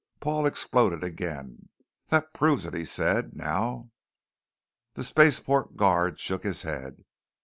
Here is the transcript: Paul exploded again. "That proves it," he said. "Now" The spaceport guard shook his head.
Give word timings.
Paul 0.19 0.47
exploded 0.47 1.03
again. 1.03 1.69
"That 2.07 2.33
proves 2.33 2.65
it," 2.65 2.73
he 2.73 2.85
said. 2.85 3.35
"Now" 3.35 3.91
The 4.95 5.03
spaceport 5.03 5.75
guard 5.77 6.19
shook 6.19 6.41
his 6.43 6.63
head. 6.63 7.05